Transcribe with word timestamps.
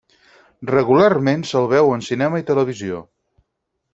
Regularment 0.69 1.43
se'l 1.51 1.69
veu 1.75 1.93
en 1.97 2.03
cinema 2.09 2.43
i 2.43 2.47
televisió. 2.51 3.05